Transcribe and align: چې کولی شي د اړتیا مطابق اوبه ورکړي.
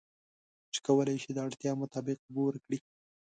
چې 0.73 0.79
کولی 0.85 1.17
شي 1.23 1.31
د 1.33 1.37
اړتیا 1.47 1.71
مطابق 1.81 2.17
اوبه 2.23 2.41
ورکړي. 2.45 2.79